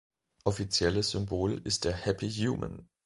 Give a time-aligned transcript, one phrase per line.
[0.45, 2.89] Offizielles Symbol ist der Happy Human.